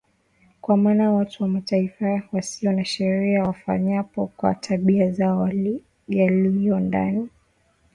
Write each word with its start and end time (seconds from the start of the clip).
Kwa 0.61 0.77
maana 0.77 1.11
watu 1.11 1.43
wa 1.43 1.49
Mataifa 1.49 2.23
wasio 2.31 2.71
na 2.71 2.85
sheria 2.85 3.43
wafanyapo 3.43 4.27
kwa 4.37 4.55
tabia 4.55 5.11
zao 5.11 5.49
yaliyo 6.07 6.79
ndani 6.79 7.29